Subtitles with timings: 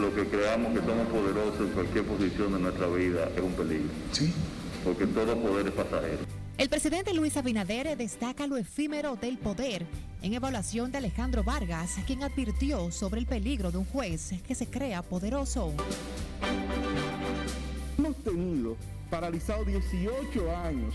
[0.00, 3.90] lo que creamos que somos poderosos en cualquier posición de nuestra vida es un peligro.
[4.12, 4.32] Sí.
[4.82, 6.18] Porque todo poder es pasajero.
[6.56, 9.86] El presidente Luis Abinader destaca lo efímero del poder
[10.22, 14.66] en evaluación de Alejandro Vargas, quien advirtió sobre el peligro de un juez que se
[14.66, 15.72] crea poderoso.
[17.98, 18.76] Hemos tenido
[19.10, 20.94] paralizado 18 años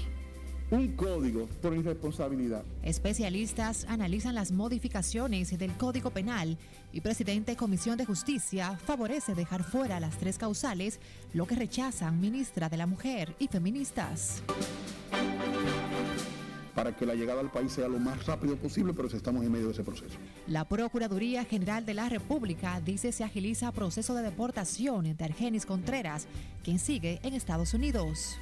[0.71, 2.63] un código por irresponsabilidad.
[2.84, 6.57] Especialistas analizan las modificaciones del Código Penal
[6.91, 11.00] y presidente de Comisión de Justicia favorece dejar fuera las tres causales,
[11.33, 14.41] lo que rechazan ministra de la Mujer y feministas.
[16.74, 19.68] Para que la llegada al país sea lo más rápido posible, pero estamos en medio
[19.68, 20.18] de ese proceso.
[20.47, 26.27] La Procuraduría General de la República dice se agiliza proceso de deportación de Argenis Contreras,
[26.63, 28.38] quien sigue en Estados Unidos.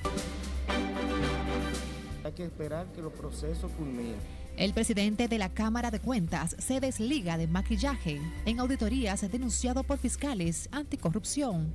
[2.23, 4.16] Hay que esperar que los procesos culminen.
[4.55, 9.98] El presidente de la Cámara de Cuentas se desliga de maquillaje en auditorías denunciado por
[9.98, 11.74] fiscales anticorrupción.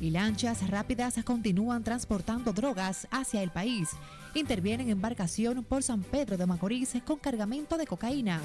[0.00, 3.90] Y lanchas rápidas continúan transportando drogas hacia el país.
[4.34, 8.40] Intervienen embarcación por San Pedro de Macorís con cargamento de cocaína.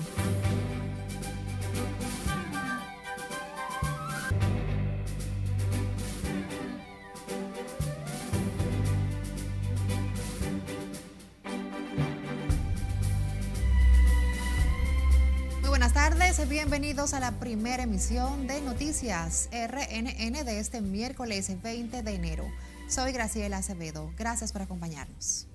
[16.42, 22.44] Bienvenidos a la primera emisión de Noticias RNN de este miércoles 20 de enero.
[22.90, 24.12] Soy Graciela Acevedo.
[24.18, 25.48] Gracias por acompañarnos.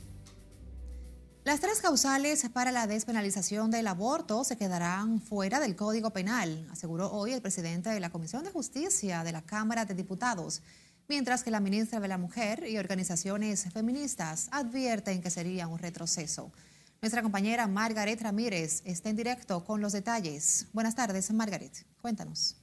[1.44, 7.10] Las tres causales para la despenalización del aborto se quedarán fuera del Código Penal, aseguró
[7.10, 10.62] hoy el presidente de la Comisión de Justicia de la Cámara de Diputados,
[11.08, 16.52] mientras que la ministra de la Mujer y organizaciones feministas advierten que sería un retroceso.
[17.00, 20.66] Nuestra compañera Margaret Ramírez está en directo con los detalles.
[20.72, 21.86] Buenas tardes, Margaret.
[22.02, 22.56] Cuéntanos.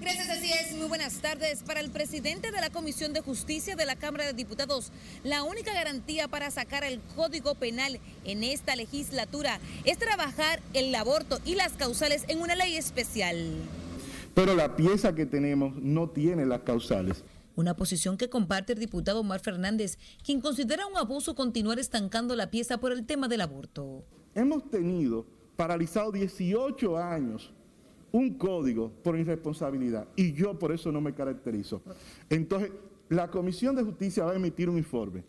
[0.00, 0.74] Gracias, así es.
[0.76, 1.62] Muy buenas tardes.
[1.62, 4.90] Para el presidente de la Comisión de Justicia de la Cámara de Diputados,
[5.22, 11.38] la única garantía para sacar el Código Penal en esta legislatura es trabajar el aborto
[11.44, 13.54] y las causales en una ley especial.
[14.34, 17.22] Pero la pieza que tenemos no tiene las causales
[17.56, 22.50] una posición que comparte el diputado Omar Fernández, quien considera un abuso continuar estancando la
[22.50, 24.04] pieza por el tema del aborto.
[24.34, 25.26] Hemos tenido
[25.56, 27.52] paralizado 18 años
[28.10, 31.82] un código por irresponsabilidad y yo por eso no me caracterizo.
[32.28, 32.70] Entonces,
[33.08, 35.24] la Comisión de Justicia va a emitir un informe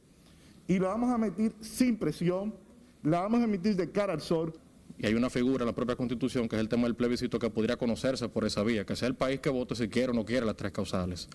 [0.68, 2.54] y lo vamos a emitir sin presión,
[3.02, 4.54] la vamos a emitir de cara al sol
[4.98, 7.50] y hay una figura en la propia Constitución que es el tema del plebiscito que
[7.50, 10.26] podría conocerse por esa vía, que sea el país que vote si quiere o no
[10.26, 11.30] quiere las tres causales.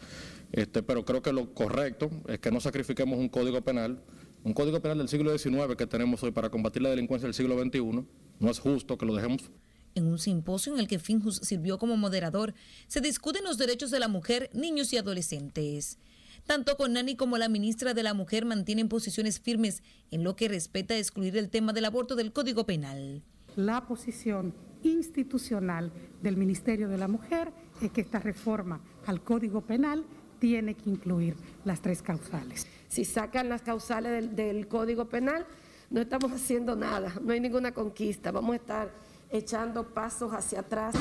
[0.53, 4.01] Este, pero creo que lo correcto es que no sacrifiquemos un código penal,
[4.45, 7.61] un código penal del siglo XIX que tenemos hoy para combatir la delincuencia del siglo
[7.61, 8.05] XXI.
[8.39, 9.51] No es justo que lo dejemos
[9.95, 12.55] en un simposio en el que Finjus sirvió como moderador,
[12.87, 15.99] se discuten los derechos de la mujer, niños y adolescentes.
[16.47, 19.83] Tanto Conani como la ministra de la Mujer mantienen posiciones firmes
[20.13, 23.25] en lo que respeta a excluir el tema del aborto del Código Penal
[23.59, 24.55] la posición
[24.85, 25.91] institucional
[26.23, 27.53] del Ministerio de la Mujer
[27.83, 30.05] es que esta reforma al Código Penal
[30.39, 32.69] tiene que incluir las tres causales.
[32.87, 35.45] Si sacan las causales del, Código Penal,
[35.91, 38.95] no estamos haciendo nada, no hay ninguna conquista, vamos a estar
[39.29, 40.95] echando pasos hacia atrás.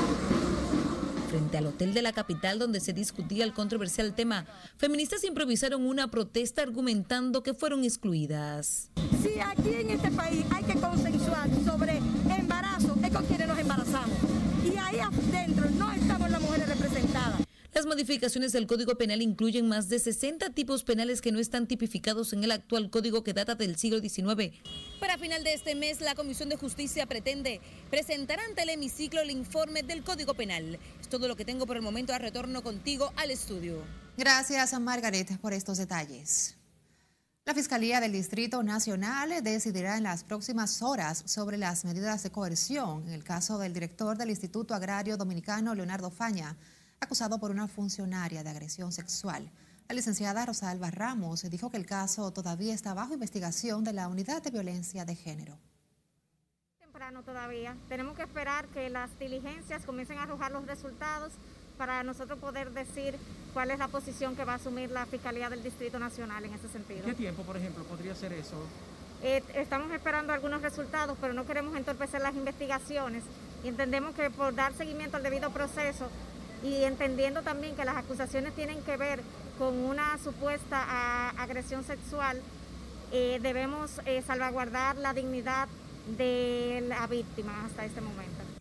[1.30, 4.48] Frente al hotel de la capital donde se discutía el controversial tema,
[4.78, 8.90] feministas improvisaron una protesta argumentando que fueron excluidas.
[9.22, 12.00] Si aquí en este país hay que consensuar sobre
[13.18, 14.18] con quienes nos embarazamos.
[14.64, 17.42] Y ahí adentro no estamos las mujeres representadas.
[17.74, 22.34] Las modificaciones del Código Penal incluyen más de 60 tipos penales que no están tipificados
[22.34, 24.54] en el actual código que data del siglo XIX.
[25.00, 29.32] Para final de este mes, la Comisión de Justicia pretende presentar ante el hemiciclo el
[29.32, 30.80] informe del Código Penal.
[31.00, 32.14] Es todo lo que tengo por el momento.
[32.14, 33.84] A retorno contigo al estudio.
[34.18, 36.57] Gracias a Margaret por estos detalles.
[37.48, 43.08] La Fiscalía del Distrito Nacional decidirá en las próximas horas sobre las medidas de coerción
[43.08, 46.58] en el caso del director del Instituto Agrario Dominicano, Leonardo Faña
[47.00, 49.50] acusado por una funcionaria de agresión sexual.
[49.88, 54.44] La licenciada Rosalba Ramos dijo que el caso todavía está bajo investigación de la Unidad
[54.44, 55.58] de Violencia de Género.
[56.80, 57.78] Temprano todavía.
[57.88, 61.32] Tenemos que esperar que las diligencias comiencen a arrojar los resultados
[61.78, 63.16] para nosotros poder decir
[63.54, 66.68] cuál es la posición que va a asumir la Fiscalía del Distrito Nacional en ese
[66.68, 67.06] sentido.
[67.06, 68.58] ¿Qué tiempo, por ejemplo, podría ser eso?
[69.24, 73.24] Eh, estamos esperando algunos resultados, pero no queremos entorpecer las investigaciones
[73.64, 76.08] y entendemos que por dar seguimiento al debido proceso
[76.64, 79.22] y entendiendo también que las acusaciones tienen que ver
[79.58, 82.42] con una supuesta agresión sexual,
[83.12, 85.68] eh, debemos eh, salvaguardar la dignidad
[86.18, 88.57] de la víctima hasta este momento.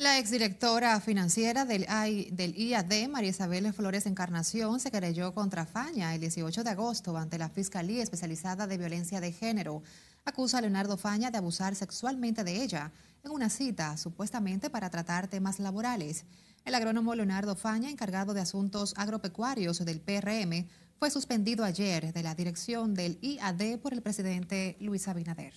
[0.00, 1.84] La exdirectora financiera del,
[2.30, 7.36] del IAD, María Isabel Flores Encarnación, se querelló contra Faña el 18 de agosto ante
[7.36, 9.82] la Fiscalía Especializada de Violencia de Género.
[10.24, 12.92] Acusa a Leonardo Faña de abusar sexualmente de ella
[13.24, 16.26] en una cita, supuestamente para tratar temas laborales.
[16.64, 20.68] El agrónomo Leonardo Faña, encargado de asuntos agropecuarios del PRM,
[21.00, 25.54] fue suspendido ayer de la dirección del IAD por el presidente Luis Abinader.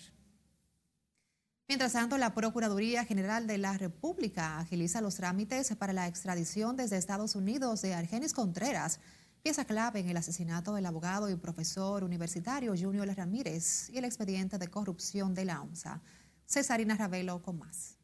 [1.72, 6.98] Mientras tanto, la Procuraduría General de la República agiliza los trámites para la extradición desde
[6.98, 9.00] Estados Unidos de Argenis Contreras,
[9.42, 14.58] pieza clave en el asesinato del abogado y profesor universitario Junior Ramírez y el expediente
[14.58, 16.02] de corrupción de la OMSA.
[16.46, 17.98] Cesarina Ravelo con más.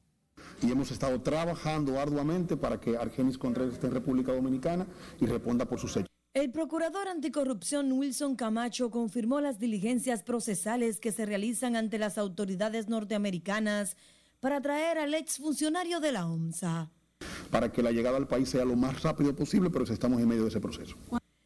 [0.61, 4.87] Y hemos estado trabajando arduamente para que Argenis Contreras esté en República Dominicana
[5.19, 6.06] y responda por sus hechos.
[6.37, 12.89] El procurador anticorrupción Wilson Camacho confirmó las diligencias procesales que se realizan ante las autoridades
[12.89, 13.97] norteamericanas
[14.39, 16.91] para traer al exfuncionario de la OMSA.
[17.49, 20.43] Para que la llegada al país sea lo más rápido posible, pero estamos en medio
[20.43, 20.95] de ese proceso.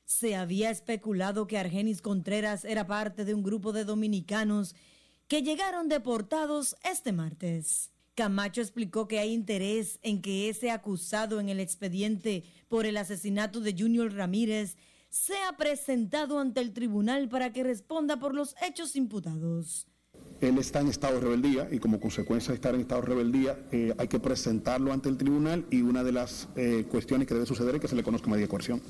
[0.03, 4.75] Se había especulado que Argenis Contreras era parte de un grupo de dominicanos
[5.29, 7.91] que llegaron deportados este martes.
[8.21, 13.62] Camacho explicó que hay interés en que ese acusado en el expediente por el asesinato
[13.62, 14.77] de Junior Ramírez
[15.09, 19.88] sea presentado ante el tribunal para que responda por los hechos imputados.
[20.39, 23.57] Él está en estado de rebeldía y como consecuencia de estar en estado de rebeldía
[23.71, 27.47] eh, hay que presentarlo ante el tribunal y una de las eh, cuestiones que debe
[27.47, 28.83] suceder es que se le conozca medida de coerción.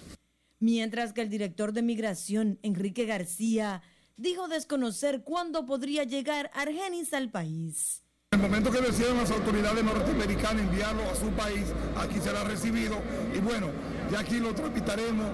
[0.59, 3.81] Mientras que el director de migración, Enrique García,
[4.17, 8.03] dijo desconocer cuándo podría llegar Argenis al país.
[8.33, 11.65] En el momento que decidan las autoridades norteamericanas enviarlo a su país,
[11.97, 12.95] aquí será recibido
[13.35, 13.69] y bueno,
[14.09, 15.27] ya aquí lo tramitaremos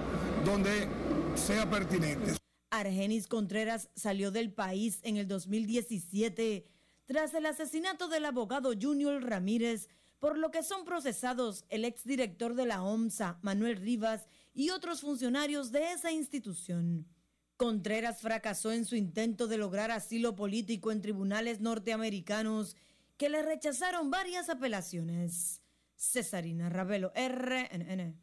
[0.44, 0.88] donde
[1.36, 2.32] sea pertinente.
[2.70, 6.66] Argenis Contreras salió del país en el 2017
[7.06, 12.66] tras el asesinato del abogado Junior Ramírez, por lo que son procesados el exdirector de
[12.66, 17.06] la OMSA, Manuel Rivas, y otros funcionarios de esa institución.
[17.56, 22.76] Contreras fracasó en su intento de lograr asilo político en tribunales norteamericanos
[23.18, 25.60] que le rechazaron varias apelaciones.
[25.96, 28.16] Cesarina Ravelo, RNN.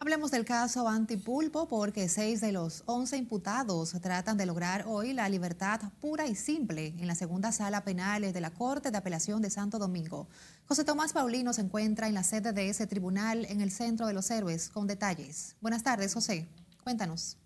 [0.00, 5.28] Hablemos del caso Antipulpo porque seis de los once imputados tratan de lograr hoy la
[5.28, 9.50] libertad pura y simple en la segunda sala penal de la Corte de Apelación de
[9.50, 10.28] Santo Domingo.
[10.66, 14.12] José Tomás Paulino se encuentra en la sede de ese tribunal en el Centro de
[14.12, 15.54] los Héroes con detalles.
[15.60, 16.48] Buenas tardes, José.
[16.82, 17.38] Cuéntanos.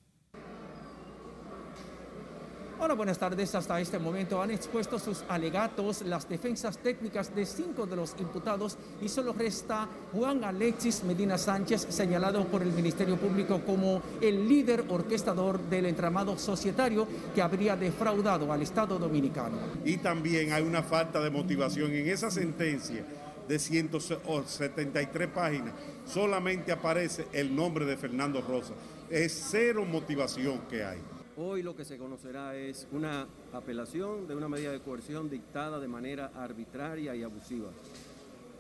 [2.80, 3.52] Hola, buenas tardes.
[3.56, 8.78] Hasta este momento han expuesto sus alegatos las defensas técnicas de cinco de los imputados
[9.02, 14.84] y solo resta Juan Alexis Medina Sánchez, señalado por el Ministerio Público como el líder
[14.88, 19.56] orquestador del entramado societario que habría defraudado al Estado dominicano.
[19.84, 23.04] Y también hay una falta de motivación en esa sentencia
[23.48, 25.75] de 173 páginas,
[26.06, 28.75] solamente aparece el nombre de Fernando Rosa.
[29.10, 30.98] Es cero motivación que hay.
[31.40, 35.87] Hoy lo que se conocerá es una apelación de una medida de coerción dictada de
[35.87, 37.69] manera arbitraria y abusiva,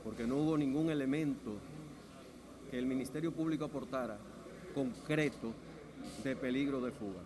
[0.04, 1.56] porque no hubo ningún elemento
[2.70, 4.16] que el Ministerio Público aportara
[4.76, 5.52] concreto
[6.22, 7.20] de peligro de fuga.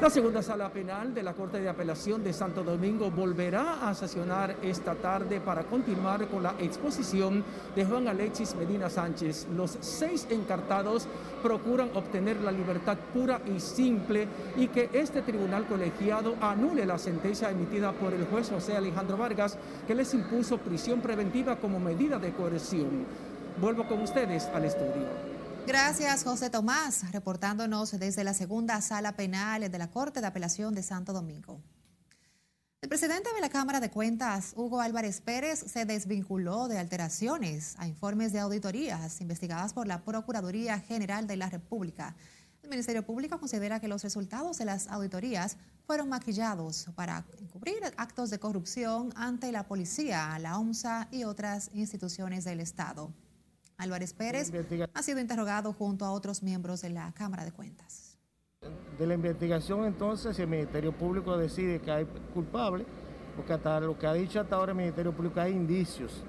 [0.00, 4.56] La segunda sala penal de la Corte de Apelación de Santo Domingo volverá a sesionar
[4.62, 7.42] esta tarde para continuar con la exposición
[7.74, 9.46] de Juan Alexis Medina Sánchez.
[9.56, 11.08] Los seis encartados
[11.42, 17.50] procuran obtener la libertad pura y simple y que este tribunal colegiado anule la sentencia
[17.50, 22.32] emitida por el juez José Alejandro Vargas que les impuso prisión preventiva como medida de
[22.32, 23.06] coerción.
[23.60, 25.35] Vuelvo con ustedes al estudio.
[25.66, 30.84] Gracias, José Tomás, reportándonos desde la segunda sala penal de la Corte de Apelación de
[30.84, 31.60] Santo Domingo.
[32.82, 37.88] El presidente de la Cámara de Cuentas, Hugo Álvarez Pérez, se desvinculó de alteraciones a
[37.88, 42.14] informes de auditorías investigadas por la Procuraduría General de la República.
[42.62, 48.30] El Ministerio Público considera que los resultados de las auditorías fueron maquillados para encubrir actos
[48.30, 53.12] de corrupción ante la policía, la OMSA y otras instituciones del Estado.
[53.78, 54.50] Álvarez Pérez
[54.94, 58.16] ha sido interrogado junto a otros miembros de la Cámara de Cuentas.
[58.98, 62.86] De la investigación entonces, si el Ministerio Público decide que hay culpable,
[63.36, 66.22] porque hasta lo que ha dicho hasta ahora el Ministerio Público hay indicios.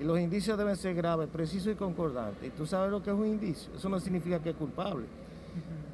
[0.00, 2.48] Y los indicios deben ser graves, precisos y concordantes.
[2.48, 3.70] Y tú sabes lo que es un indicio.
[3.76, 5.04] Eso no significa que es culpable.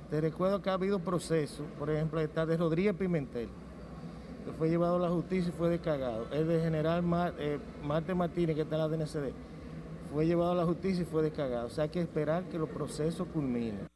[0.09, 3.49] Te recuerdo que ha habido procesos, por ejemplo, está de Rodríguez Pimentel,
[4.45, 6.29] que fue llevado a la justicia y fue descargado.
[6.31, 7.03] Es de General
[7.39, 9.33] eh, Marte Martínez, que está en la DNCD
[10.13, 11.67] fue llevado a la justicia y fue descargado.
[11.67, 13.87] O sea, hay que esperar que los procesos culminen.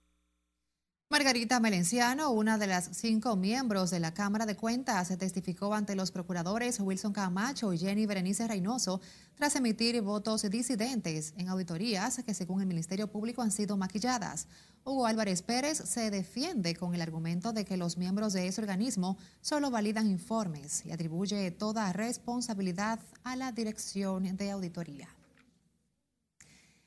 [1.12, 5.96] Margarita Melenciano, una de las cinco miembros de la Cámara de Cuentas, se testificó ante
[5.96, 9.00] los procuradores Wilson Camacho y Jenny Berenice Reynoso
[9.34, 14.46] tras emitir votos disidentes en auditorías que según el Ministerio Público han sido maquilladas.
[14.84, 19.18] Hugo Álvarez Pérez se defiende con el argumento de que los miembros de ese organismo
[19.40, 25.08] solo validan informes y atribuye toda responsabilidad a la dirección de auditoría.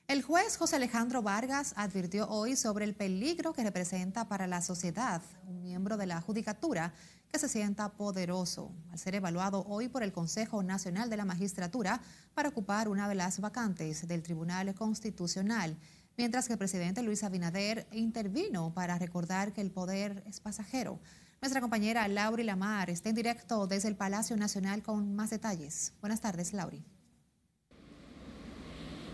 [0.07, 5.21] El juez José Alejandro Vargas advirtió hoy sobre el peligro que representa para la sociedad
[5.47, 6.93] un miembro de la Judicatura
[7.31, 12.01] que se sienta poderoso al ser evaluado hoy por el Consejo Nacional de la Magistratura
[12.33, 15.77] para ocupar una de las vacantes del Tribunal Constitucional,
[16.17, 20.99] mientras que el presidente Luis Abinader intervino para recordar que el poder es pasajero.
[21.41, 25.93] Nuestra compañera Lauri Lamar está en directo desde el Palacio Nacional con más detalles.
[26.01, 26.83] Buenas tardes, Lauri.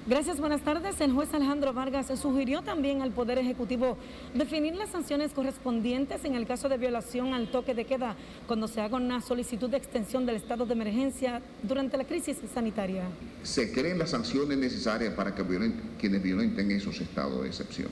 [0.10, 1.00] Gracias, buenas tardes.
[1.02, 3.96] El juez Alejandro Vargas sugirió también al Poder Ejecutivo
[4.34, 8.16] definir las sanciones correspondientes en el caso de violación al toque de queda
[8.48, 13.04] cuando se haga una solicitud de extensión del estado de emergencia durante la crisis sanitaria.
[13.44, 15.44] Se creen las sanciones necesarias para que
[16.00, 17.90] quienes violenten esos estados de excepción.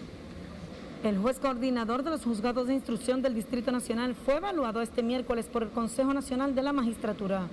[1.03, 5.45] El juez coordinador de los juzgados de instrucción del Distrito Nacional fue evaluado este miércoles
[5.45, 7.47] por el Consejo Nacional de la Magistratura.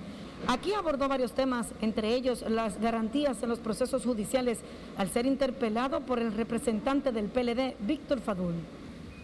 [0.47, 4.59] Aquí abordó varios temas, entre ellos las garantías en los procesos judiciales,
[4.97, 8.53] al ser interpelado por el representante del PLD, Víctor Fadul.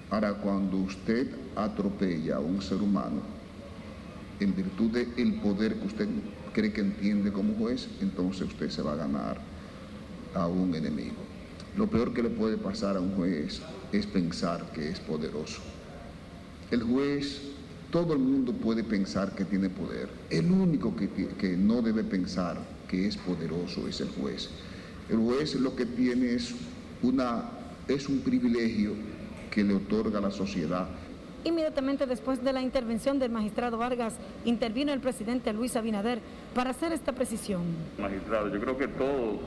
[0.09, 3.21] Ahora, cuando usted atropella a un ser humano,
[4.39, 6.07] en virtud del poder que usted
[6.53, 9.37] cree que entiende como juez, entonces usted se va a ganar
[10.33, 11.15] a un enemigo.
[11.77, 15.61] Lo peor que le puede pasar a un juez es pensar que es poderoso.
[16.71, 17.41] El juez
[17.91, 20.10] todo el mundo puede pensar que tiene poder.
[20.29, 22.57] El único que, que, no debe pensar
[22.88, 24.50] que es poderoso es el juez.
[25.10, 26.55] El juez lo que tiene es,
[27.03, 27.50] una,
[27.88, 28.93] es un privilegio
[29.51, 30.88] que le otorga a la sociedad.
[31.43, 34.13] Inmediatamente después de la intervención del magistrado Vargas,
[34.45, 36.19] intervino el presidente Luis Abinader
[36.55, 37.63] para hacer esta precisión.
[38.00, 39.39] Magistrado, yo creo que todos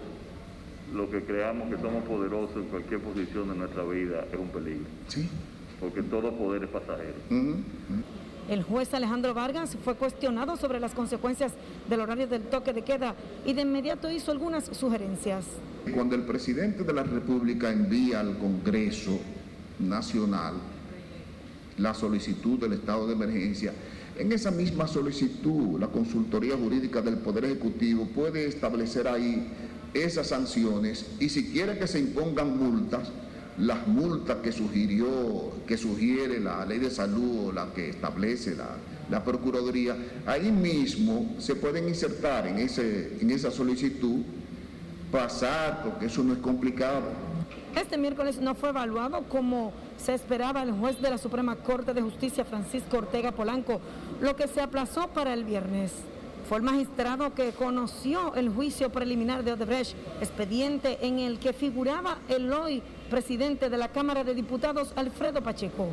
[0.93, 4.85] los que creamos que somos poderosos en cualquier posición de nuestra vida es un peligro.
[5.09, 5.29] Sí.
[5.81, 7.15] Porque todo poder es pasajero.
[8.49, 11.53] El juez Alejandro Vargas fue cuestionado sobre las consecuencias
[11.89, 13.15] del horario del toque de queda
[13.47, 15.47] y de inmediato hizo algunas sugerencias.
[15.95, 19.19] Cuando el presidente de la República envía al Congreso
[19.79, 20.55] Nacional
[21.79, 23.73] la solicitud del estado de emergencia,
[24.19, 29.49] en esa misma solicitud la consultoría jurídica del Poder Ejecutivo puede establecer ahí
[29.95, 33.11] esas sanciones y si quiere que se impongan multas,
[33.59, 38.71] las multas que sugirió, que sugiere la ley de salud o la que establece la,
[39.11, 39.97] la Procuraduría,
[40.27, 44.23] ahí mismo se pueden insertar en, ese, en esa solicitud,
[45.13, 47.03] pasar, porque eso no es complicado.
[47.77, 52.03] Este miércoles no fue evaluado como se esperaba el juez de la Suprema Corte de
[52.03, 53.81] Justicia, Francisco Ortega Polanco,
[54.21, 55.93] lo que se aplazó para el viernes.
[56.49, 62.19] Fue el magistrado que conoció el juicio preliminar de Odebrecht, expediente en el que figuraba
[62.29, 65.89] el hoy presidente de la Cámara de Diputados, Alfredo Pacheco.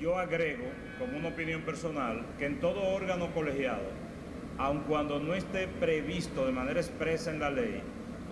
[0.00, 0.64] Yo agrego,
[0.98, 3.82] como una opinión personal, que en todo órgano colegiado,
[4.56, 7.82] aun cuando no esté previsto de manera expresa en la ley,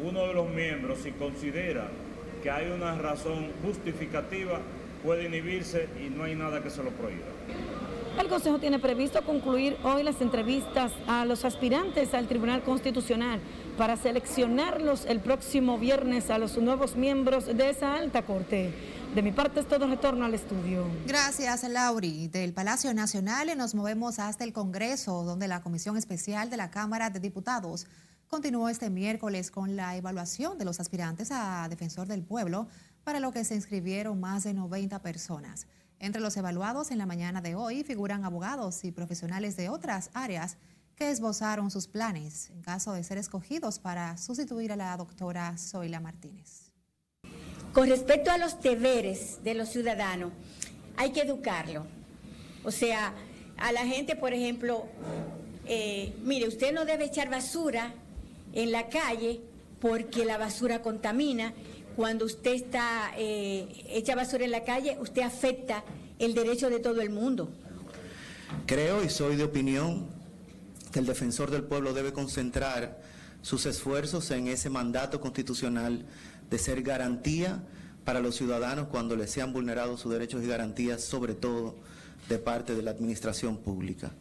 [0.03, 1.89] uno de los miembros, si considera
[2.43, 4.61] que hay una razón justificativa,
[5.03, 7.27] puede inhibirse y no hay nada que se lo prohíba.
[8.19, 13.41] El Consejo tiene previsto concluir hoy las entrevistas a los aspirantes al Tribunal Constitucional
[13.77, 18.75] para seleccionarlos el próximo viernes a los nuevos miembros de esa alta corte.
[19.15, 20.87] De mi parte es todo retorno al estudio.
[21.07, 22.29] Gracias, Lauri.
[22.29, 27.11] Del Palacio Nacional nos movemos hasta el Congreso, donde la Comisión Especial de la Cámara
[27.11, 27.87] de Diputados
[28.29, 32.67] continuó este miércoles con la evaluación de los aspirantes a Defensor del Pueblo,
[33.05, 35.67] para lo que se inscribieron más de 90 personas.
[35.99, 40.59] Entre los evaluados en la mañana de hoy figuran abogados y profesionales de otras áreas
[40.95, 46.01] que esbozaron sus planes en caso de ser escogidos para sustituir a la doctora Zoila
[46.01, 46.71] Martínez.
[47.73, 50.33] Con respecto a los deberes de los ciudadanos,
[50.97, 51.87] hay que educarlo.
[52.65, 53.15] O sea,
[53.57, 54.87] a la gente, por ejemplo,
[55.67, 57.95] eh, mire, usted no debe echar basura
[58.53, 59.41] en la calle
[59.81, 61.53] porque la basura contamina
[61.97, 65.83] cuando usted está eh, echa basura en la calle, usted afecta
[66.19, 67.49] el derecho de todo el mundo.
[68.67, 70.07] Creo y soy de opinión
[70.93, 73.01] que el defensor del pueblo debe concentrar
[73.41, 76.05] sus esfuerzos en ese mandato constitucional
[76.51, 77.63] de ser garantía
[78.05, 81.77] para los ciudadanos cuando les sean vulnerados sus derechos y garantías, sobre todo
[82.29, 84.13] de parte de la administración pública.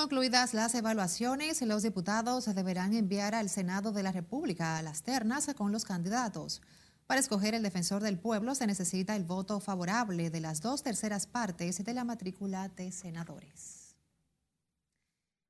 [0.00, 5.72] Concluidas las evaluaciones, los diputados deberán enviar al Senado de la República las ternas con
[5.72, 6.62] los candidatos.
[7.06, 11.26] Para escoger el defensor del pueblo se necesita el voto favorable de las dos terceras
[11.26, 13.94] partes de la matrícula de senadores.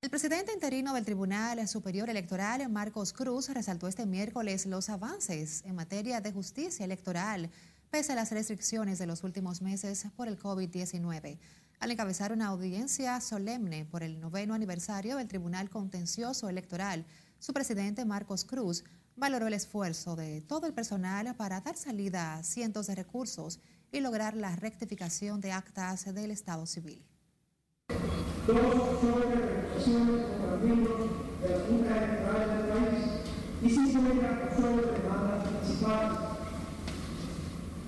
[0.00, 5.76] El presidente interino del Tribunal Superior Electoral, Marcos Cruz, resaltó este miércoles los avances en
[5.76, 7.50] materia de justicia electoral
[7.92, 11.38] pese a las restricciones de los últimos meses por el COVID-19
[11.80, 17.06] al encabezar una audiencia solemne por el noveno aniversario del Tribunal Contencioso Electoral,
[17.38, 18.84] su presidente Marcos Cruz
[19.16, 23.60] valoró el esfuerzo de todo el personal para dar salida a cientos de recursos
[23.92, 27.02] y lograr la rectificación de actas del Estado civil.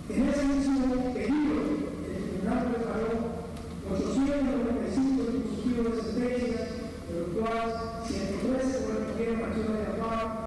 [0.09, 3.22] En ese mismo periodo, el Tribunal
[3.95, 6.69] preparó 895 dispositivos de sentencias,
[7.09, 7.75] de los cuales
[8.09, 10.47] 113 correspondieron acciones de amparo.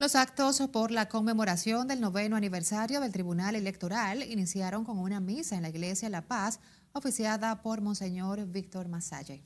[0.00, 5.56] Los actos por la conmemoración del noveno aniversario del Tribunal Electoral iniciaron con una misa
[5.56, 6.60] en la Iglesia La Paz,
[6.92, 9.42] oficiada por Monseñor Víctor Masalle.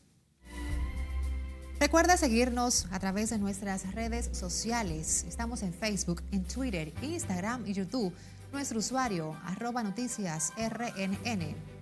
[1.81, 5.25] Recuerda seguirnos a través de nuestras redes sociales.
[5.29, 8.13] Estamos en Facebook, en Twitter, Instagram y YouTube
[8.53, 11.78] nuestro usuario arroba noticias RNN.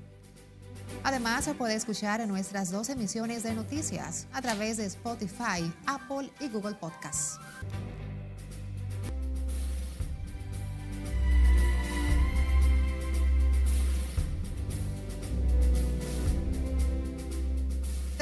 [1.03, 6.49] Además, se puede escuchar nuestras dos emisiones de noticias a través de Spotify, Apple y
[6.49, 7.39] Google Podcasts.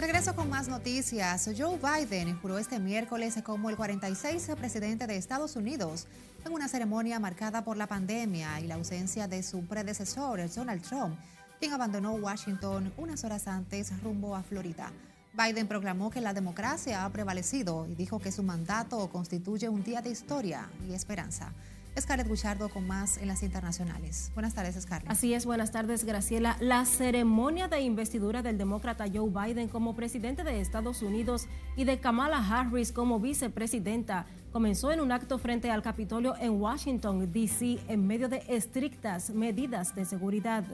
[0.06, 1.48] regreso con más noticias.
[1.56, 6.06] Joe Biden juró este miércoles como el 46 presidente de Estados Unidos
[6.44, 11.18] en una ceremonia marcada por la pandemia y la ausencia de su predecesor, Donald Trump,
[11.64, 14.92] quien abandonó Washington unas horas antes rumbo a Florida.
[15.32, 20.02] Biden proclamó que la democracia ha prevalecido y dijo que su mandato constituye un día
[20.02, 21.54] de historia y esperanza.
[21.98, 24.30] Scarlett Buchardo con más en las internacionales.
[24.34, 25.10] Buenas tardes, Scarlett.
[25.10, 26.58] Así es, buenas tardes, Graciela.
[26.60, 31.98] La ceremonia de investidura del demócrata Joe Biden como presidente de Estados Unidos y de
[31.98, 38.06] Kamala Harris como vicepresidenta comenzó en un acto frente al Capitolio en Washington, D.C., en
[38.06, 40.64] medio de estrictas medidas de seguridad.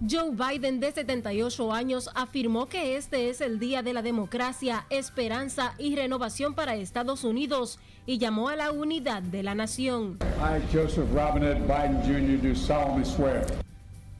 [0.00, 5.74] Joe Biden, de 78 años, afirmó que este es el día de la democracia, esperanza
[5.76, 10.18] y renovación para Estados Unidos y llamó a la unidad de la nación.
[10.38, 13.44] I, Joseph Robinette Biden Jr., do solemnly swear.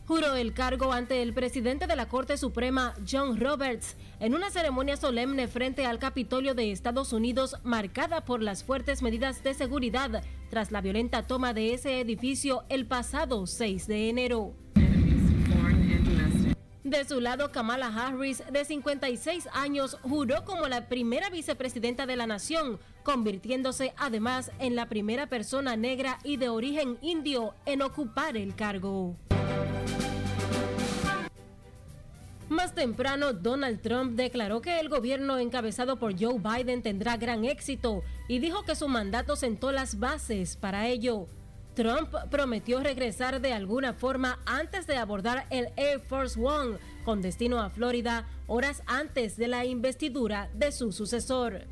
[0.08, 4.96] Juró el cargo ante el presidente de la Corte Suprema, John Roberts, en una ceremonia
[4.96, 10.72] solemne frente al Capitolio de Estados Unidos marcada por las fuertes medidas de seguridad tras
[10.72, 14.54] la violenta toma de ese edificio el pasado 6 de enero.
[16.88, 22.26] De su lado, Kamala Harris, de 56 años, juró como la primera vicepresidenta de la
[22.26, 28.54] nación, convirtiéndose además en la primera persona negra y de origen indio en ocupar el
[28.54, 29.16] cargo.
[32.48, 38.02] Más temprano, Donald Trump declaró que el gobierno encabezado por Joe Biden tendrá gran éxito
[38.28, 41.26] y dijo que su mandato sentó las bases para ello.
[41.78, 47.60] Trump prometió regresar de alguna forma antes de abordar el Air Force One con destino
[47.60, 51.68] a Florida horas antes de la investidura de su sucesor.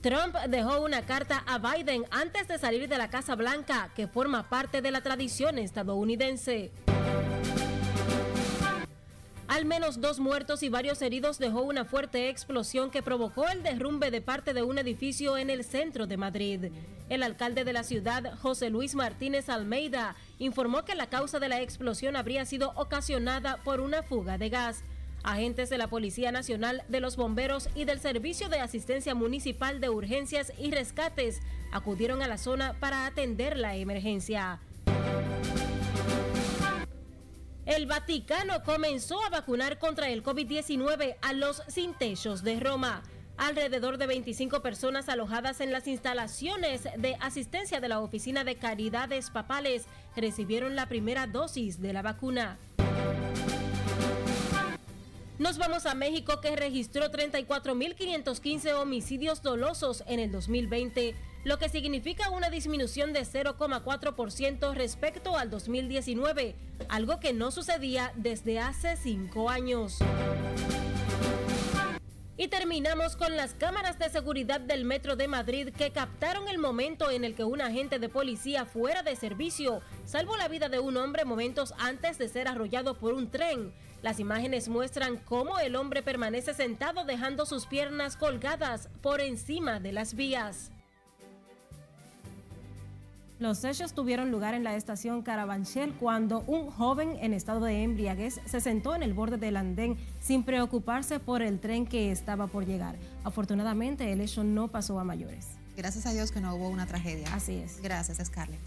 [0.00, 4.48] Trump dejó una carta a Biden antes de salir de la Casa Blanca que forma
[4.48, 6.72] parte de la tradición estadounidense.
[9.52, 14.10] Al menos dos muertos y varios heridos dejó una fuerte explosión que provocó el derrumbe
[14.10, 16.72] de parte de un edificio en el centro de Madrid.
[17.10, 21.60] El alcalde de la ciudad, José Luis Martínez Almeida, informó que la causa de la
[21.60, 24.84] explosión habría sido ocasionada por una fuga de gas.
[25.22, 29.90] Agentes de la Policía Nacional, de los Bomberos y del Servicio de Asistencia Municipal de
[29.90, 34.60] Urgencias y Rescates acudieron a la zona para atender la emergencia.
[37.74, 43.02] El Vaticano comenzó a vacunar contra el COVID-19 a los sin techos de Roma.
[43.38, 49.30] Alrededor de 25 personas alojadas en las instalaciones de asistencia de la Oficina de Caridades
[49.30, 52.58] Papales recibieron la primera dosis de la vacuna.
[55.38, 62.30] Nos vamos a México que registró 34.515 homicidios dolosos en el 2020 lo que significa
[62.30, 66.54] una disminución de 0,4% respecto al 2019,
[66.88, 69.98] algo que no sucedía desde hace cinco años.
[72.36, 77.10] Y terminamos con las cámaras de seguridad del Metro de Madrid que captaron el momento
[77.10, 80.96] en el que un agente de policía fuera de servicio salvó la vida de un
[80.96, 83.72] hombre momentos antes de ser arrollado por un tren.
[84.00, 89.92] Las imágenes muestran cómo el hombre permanece sentado dejando sus piernas colgadas por encima de
[89.92, 90.72] las vías.
[93.42, 98.40] Los hechos tuvieron lugar en la estación Carabanchel cuando un joven en estado de embriaguez
[98.46, 102.64] se sentó en el borde del andén sin preocuparse por el tren que estaba por
[102.64, 102.94] llegar.
[103.24, 105.48] Afortunadamente el hecho no pasó a mayores.
[105.76, 107.34] Gracias a Dios que no hubo una tragedia.
[107.34, 107.82] Así es.
[107.82, 108.60] Gracias, Scarlett.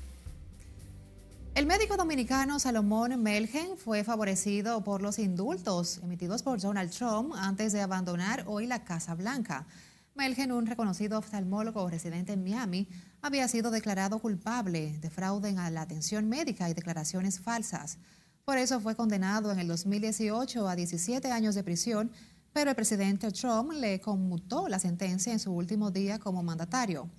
[1.54, 7.72] El médico dominicano Salomón Melgen fue favorecido por los indultos emitidos por Donald Trump antes
[7.72, 9.68] de abandonar hoy la Casa Blanca.
[10.16, 12.88] Melgen, un reconocido oftalmólogo residente en Miami,
[13.26, 17.98] había sido declarado culpable de fraude en la atención médica y declaraciones falsas.
[18.44, 22.12] Por eso fue condenado en el 2018 a 17 años de prisión,
[22.54, 27.10] pero el presidente Trump le conmutó la sentencia en su último día como mandatario.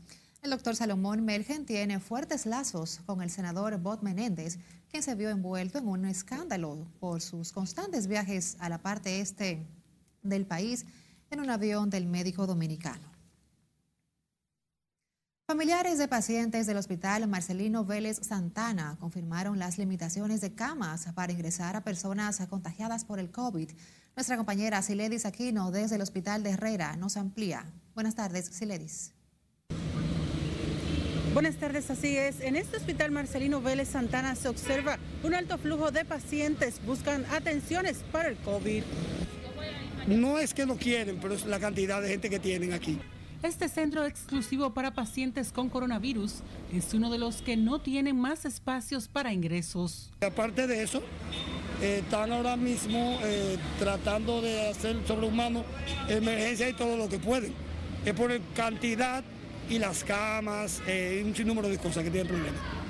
[0.43, 5.29] El doctor Salomón Melgen tiene fuertes lazos con el senador Bob Menéndez, quien se vio
[5.29, 9.67] envuelto en un escándalo por sus constantes viajes a la parte este
[10.23, 10.87] del país
[11.33, 13.16] en un avión del médico dominicano.
[15.49, 21.77] Familiares de pacientes del hospital Marcelino Vélez Santana confirmaron las limitaciones de camas para ingresar
[21.77, 23.71] a personas contagiadas por el COVID.
[24.17, 27.65] Nuestra compañera Siledis Aquino desde el hospital de Herrera nos amplía.
[27.95, 29.13] Buenas tardes, Siledis.
[31.33, 32.41] Buenas tardes, así es.
[32.41, 37.99] En este hospital Marcelino Vélez Santana se observa un alto flujo de pacientes buscan atenciones
[38.11, 38.83] para el COVID.
[40.09, 42.99] No es que no quieren, pero es la cantidad de gente que tienen aquí.
[43.43, 46.37] Este centro exclusivo para pacientes con coronavirus
[46.73, 50.11] es uno de los que no tienen más espacios para ingresos.
[50.21, 51.03] Aparte de eso,
[51.83, 55.65] eh, están ahora mismo eh, tratando de hacer sobrehumano
[56.09, 57.53] emergencia y todo lo que pueden.
[58.05, 59.23] Es por cantidad
[59.69, 62.86] y las camas, eh, un sinnúmero de cosas que tienen problemas.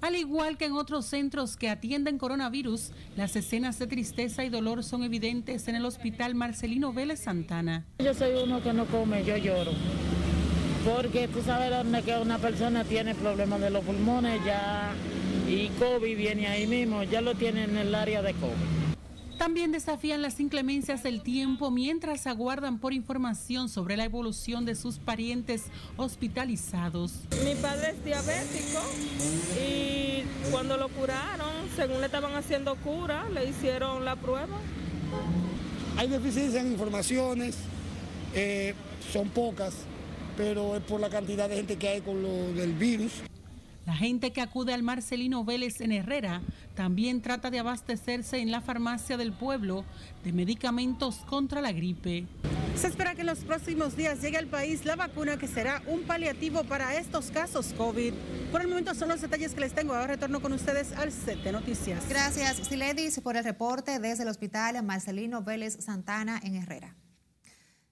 [0.00, 4.84] Al igual que en otros centros que atienden coronavirus, las escenas de tristeza y dolor
[4.84, 7.84] son evidentes en el hospital Marcelino Vélez Santana.
[7.98, 9.72] Yo soy uno que no come, yo lloro.
[10.84, 14.92] Porque tú sabes dónde que una persona tiene problemas de los pulmones ya
[15.48, 18.77] y COVID viene ahí mismo, ya lo tiene en el área de COVID.
[19.38, 24.98] También desafían las inclemencias del tiempo mientras aguardan por información sobre la evolución de sus
[24.98, 27.12] parientes hospitalizados.
[27.44, 28.80] Mi padre es diabético
[29.56, 34.58] y cuando lo curaron, según le estaban haciendo cura, le hicieron la prueba.
[35.96, 37.56] Hay deficiencias en informaciones,
[38.34, 38.74] eh,
[39.12, 39.74] son pocas,
[40.36, 43.12] pero es por la cantidad de gente que hay con lo del virus.
[43.88, 46.42] La gente que acude al Marcelino Vélez en Herrera
[46.74, 49.82] también trata de abastecerse en la farmacia del pueblo
[50.24, 52.26] de medicamentos contra la gripe.
[52.76, 56.02] Se espera que en los próximos días llegue al país la vacuna que será un
[56.02, 58.12] paliativo para estos casos COVID.
[58.52, 59.94] Por el momento son los detalles que les tengo.
[59.94, 62.06] Ahora retorno con ustedes al set de noticias.
[62.10, 66.94] Gracias, Siledis, por el reporte desde el hospital Marcelino Vélez Santana en Herrera.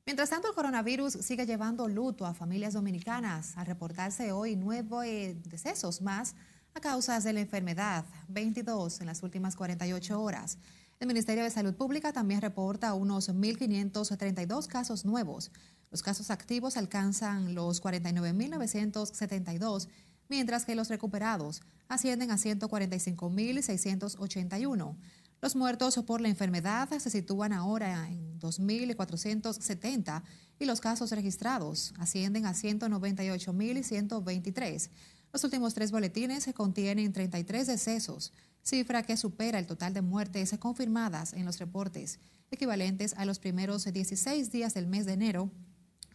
[0.07, 6.01] Mientras tanto, el coronavirus sigue llevando luto a familias dominicanas al reportarse hoy nueve decesos
[6.01, 6.37] más
[6.75, 10.59] a causa de la enfermedad, 22 en las últimas 48 horas.
[11.01, 15.51] El Ministerio de Salud Pública también reporta unos 1.532 casos nuevos.
[15.91, 19.89] Los casos activos alcanzan los 49.972,
[20.29, 24.95] mientras que los recuperados ascienden a 145.681.
[25.43, 30.23] Los muertos por la enfermedad se sitúan ahora en 2.470
[30.59, 34.89] y los casos registrados ascienden a 198.123.
[35.33, 41.35] Los últimos tres boletines contienen 33 decesos, cifra que supera el total de muertes confirmadas
[41.35, 42.19] en los reportes,
[42.51, 45.51] equivalentes a los primeros 16 días del mes de enero,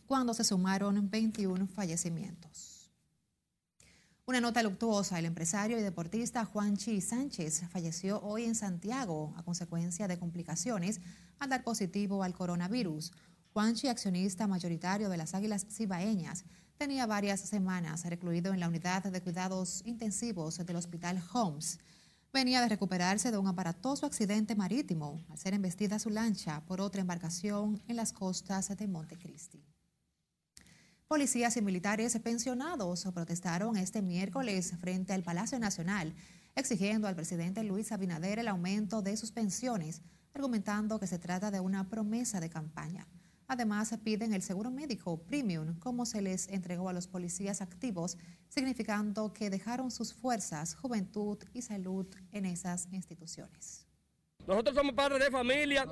[0.07, 2.70] cuando se sumaron 21 fallecimientos.
[4.27, 9.41] Una nota luctuosa, el empresario y deportista Juan Chi Sánchez falleció hoy en Santiago a
[9.43, 11.01] consecuencia de complicaciones
[11.39, 13.11] al dar positivo al coronavirus.
[13.51, 16.45] Juanchi, accionista mayoritario de las Águilas Cibaeñas,
[16.77, 21.79] tenía varias semanas recluido en la unidad de cuidados intensivos del Hospital Holmes.
[22.31, 27.01] Venía de recuperarse de un aparatoso accidente marítimo al ser embestida su lancha por otra
[27.01, 29.65] embarcación en las costas de Montecristi.
[31.11, 36.15] Policías y militares pensionados protestaron este miércoles frente al Palacio Nacional,
[36.55, 41.59] exigiendo al presidente Luis Abinader el aumento de sus pensiones, argumentando que se trata de
[41.59, 43.09] una promesa de campaña.
[43.49, 49.33] Además, piden el seguro médico premium, como se les entregó a los policías activos, significando
[49.33, 53.90] que dejaron sus fuerzas, juventud y salud en esas instituciones.
[54.47, 55.85] Nosotros somos padres de familia,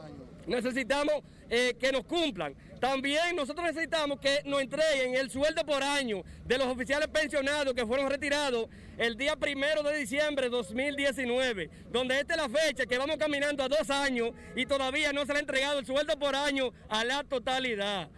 [0.47, 1.15] necesitamos
[1.49, 2.55] eh, que nos cumplan.
[2.79, 7.85] También nosotros necesitamos que nos entreguen el sueldo por año de los oficiales pensionados que
[7.85, 12.97] fueron retirados el día primero de diciembre de 2019, donde esta es la fecha que
[12.97, 16.35] vamos caminando a dos años y todavía no se le ha entregado el sueldo por
[16.35, 18.09] año a la totalidad.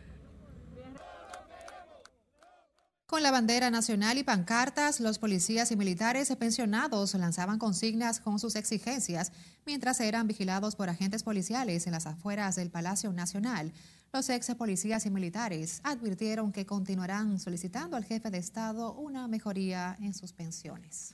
[3.12, 8.56] Con la bandera nacional y pancartas, los policías y militares pensionados lanzaban consignas con sus
[8.56, 9.34] exigencias
[9.66, 13.74] mientras eran vigilados por agentes policiales en las afueras del Palacio Nacional.
[14.14, 19.98] Los ex policías y militares advirtieron que continuarán solicitando al jefe de Estado una mejoría
[20.00, 21.14] en sus pensiones.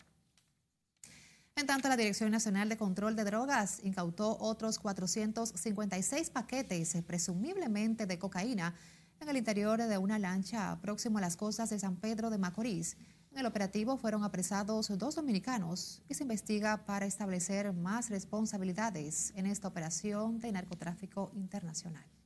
[1.55, 8.19] En tanto, la Dirección Nacional de Control de Drogas incautó otros 456 paquetes, presumiblemente de
[8.19, 8.75] cocaína,
[9.19, 12.97] en el interior de una lancha próximo a las costas de San Pedro de Macorís.
[13.31, 19.45] En el operativo fueron apresados dos dominicanos y se investiga para establecer más responsabilidades en
[19.45, 22.16] esta operación de narcotráfico internacional.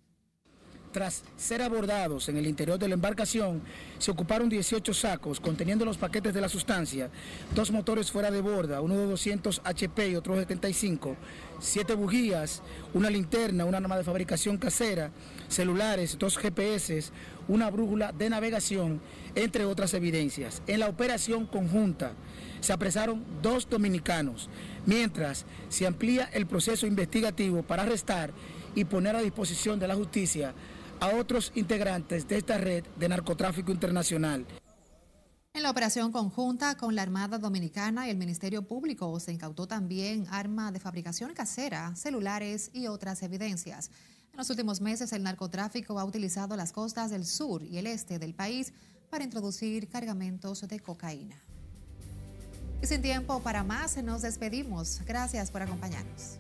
[0.92, 3.62] Tras ser abordados en el interior de la embarcación,
[3.98, 7.10] se ocuparon 18 sacos conteniendo los paquetes de la sustancia,
[7.56, 11.16] dos motores fuera de borda, uno de 200 HP y otro de 75,
[11.62, 12.62] siete bujías,
[12.94, 15.12] una linterna, una arma de fabricación casera,
[15.48, 17.12] celulares, dos GPS,
[17.48, 19.00] una brújula de navegación,
[19.36, 20.62] entre otras evidencias.
[20.68, 22.12] En la operación conjunta
[22.60, 24.50] se apresaron dos dominicanos,
[24.86, 28.32] mientras se amplía el proceso investigativo para arrestar
[28.76, 30.54] y poner a disposición de la justicia
[31.02, 34.46] a otros integrantes de esta red de narcotráfico internacional.
[35.54, 40.28] En la operación conjunta con la Armada Dominicana y el Ministerio Público se incautó también
[40.30, 43.90] arma de fabricación casera, celulares y otras evidencias.
[44.32, 48.20] En los últimos meses el narcotráfico ha utilizado las costas del sur y el este
[48.20, 48.72] del país
[49.10, 51.42] para introducir cargamentos de cocaína.
[52.82, 55.02] Y sin tiempo para más, nos despedimos.
[55.06, 56.38] Gracias por acompañarnos.